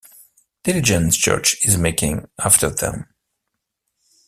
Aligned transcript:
Diligent 0.63 1.13
search 1.13 1.57
is 1.63 1.77
making 1.77 2.25
after 2.43 2.71
them. 2.71 3.05